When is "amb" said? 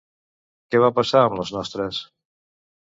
1.27-1.37